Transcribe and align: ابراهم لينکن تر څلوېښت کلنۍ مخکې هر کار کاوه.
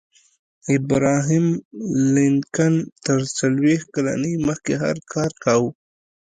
ابراهم 0.77 1.45
لينکن 2.15 2.73
تر 3.05 3.19
څلوېښت 3.37 3.87
کلنۍ 3.95 4.33
مخکې 4.47 4.73
هر 4.83 4.97
کار 5.13 5.31
کاوه. 5.43 5.69